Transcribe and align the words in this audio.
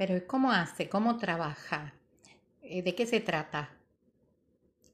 Pero 0.00 0.26
¿cómo 0.26 0.50
hace? 0.50 0.88
¿Cómo 0.88 1.18
trabaja? 1.18 1.92
Eh, 2.62 2.82
¿De 2.82 2.94
qué 2.94 3.04
se 3.04 3.20
trata? 3.20 3.76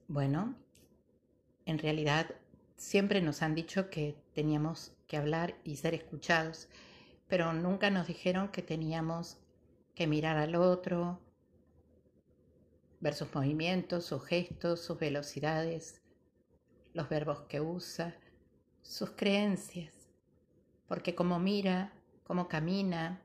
Bueno, 0.09 0.57
en 1.65 1.79
realidad 1.79 2.35
siempre 2.75 3.23
nos 3.23 3.41
han 3.41 3.55
dicho 3.55 3.89
que 3.89 4.17
teníamos 4.35 4.97
que 5.07 5.17
hablar 5.17 5.55
y 5.63 5.77
ser 5.77 5.95
escuchados, 5.95 6.69
pero 7.29 7.53
nunca 7.53 7.89
nos 7.89 8.09
dijeron 8.09 8.49
que 8.49 8.63
teníamos 8.63 9.39
que 9.95 10.09
mirar 10.09 10.39
al 10.39 10.57
otro, 10.57 11.21
ver 12.99 13.15
sus 13.15 13.33
movimientos, 13.33 14.07
sus 14.07 14.25
gestos, 14.25 14.81
sus 14.81 14.99
velocidades, 14.99 16.03
los 16.95 17.09
verbos 17.09 17.43
que 17.43 17.61
usa, 17.61 18.17
sus 18.83 19.11
creencias, 19.11 19.95
porque 20.89 21.15
como 21.15 21.39
mira, 21.39 21.93
cómo 22.25 22.49
camina, 22.49 23.23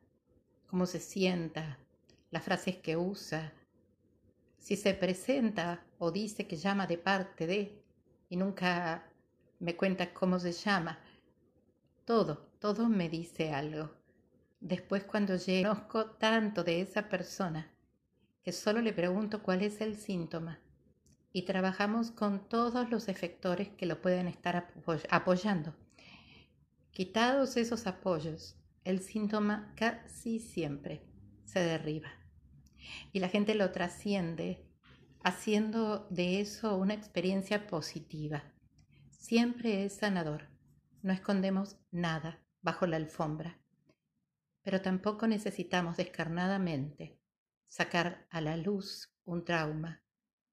cómo 0.71 0.85
se 0.85 1.01
sienta, 1.01 1.77
las 2.32 2.43
frases 2.43 2.77
que 2.77 2.96
usa, 2.96 3.51
si 4.57 4.77
se 4.77 4.93
presenta 4.93 5.83
o 6.00 6.11
dice 6.11 6.47
que 6.47 6.55
llama 6.55 6.87
de 6.87 6.97
parte 6.97 7.46
de 7.46 7.83
y 8.29 8.37
nunca 8.37 9.04
me 9.60 9.75
cuenta 9.75 10.13
cómo 10.13 10.39
se 10.39 10.54
llama, 10.54 10.97
todo, 12.05 12.47
todo 12.60 12.87
me 12.87 13.10
dice 13.10 13.51
algo. 13.51 13.91
Después 14.61 15.04
cuando 15.04 15.36
llego, 15.36 15.68
conozco 15.69 16.05
tanto 16.11 16.63
de 16.63 16.79
esa 16.79 17.10
persona 17.10 17.69
que 18.41 18.54
solo 18.54 18.82
le 18.82 18.93
pregunto 18.93 19.43
cuál 19.43 19.63
es 19.63 19.82
el 19.82 19.97
síntoma 19.97 20.61
y 21.33 21.41
trabajamos 21.41 22.11
con 22.11 22.47
todos 22.47 22.89
los 22.89 23.10
efectores 23.10 23.68
que 23.68 23.85
lo 23.85 24.01
pueden 24.01 24.27
estar 24.27 24.71
apoyando. 25.10 25.75
Quitados 26.91 27.57
esos 27.57 27.88
apoyos, 27.88 28.55
el 28.83 29.01
síntoma 29.01 29.73
casi 29.75 30.39
siempre 30.39 31.05
se 31.45 31.59
derriba 31.59 32.11
y 33.11 33.19
la 33.19 33.30
gente 33.30 33.55
lo 33.55 33.71
trasciende 33.71 34.65
haciendo 35.23 36.07
de 36.09 36.41
eso 36.41 36.77
una 36.77 36.93
experiencia 36.93 37.67
positiva. 37.67 38.43
Siempre 39.11 39.85
es 39.85 39.97
sanador. 39.97 40.49
No 41.03 41.13
escondemos 41.13 41.77
nada 41.91 42.43
bajo 42.61 42.85
la 42.85 42.97
alfombra, 42.97 43.59
pero 44.61 44.81
tampoco 44.81 45.27
necesitamos 45.27 45.97
descarnadamente 45.97 47.19
sacar 47.67 48.27
a 48.29 48.41
la 48.41 48.57
luz 48.57 49.13
un 49.23 49.45
trauma 49.45 50.03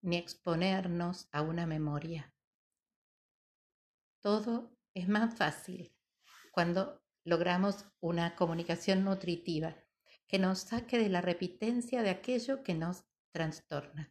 ni 0.00 0.16
exponernos 0.16 1.28
a 1.32 1.42
una 1.42 1.66
memoria. 1.66 2.32
Todo 4.20 4.76
es 4.94 5.08
más 5.08 5.36
fácil 5.36 5.94
cuando 6.52 7.02
logramos 7.28 7.84
una 8.00 8.34
comunicación 8.34 9.04
nutritiva 9.04 9.76
que 10.26 10.38
nos 10.38 10.60
saque 10.60 10.98
de 10.98 11.10
la 11.10 11.20
repitencia 11.20 12.02
de 12.02 12.10
aquello 12.10 12.62
que 12.62 12.74
nos 12.74 13.04
trastorna. 13.32 14.10